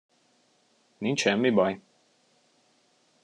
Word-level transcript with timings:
Nincs 0.97 1.19
semmi 1.21 1.51
baj? 1.53 1.79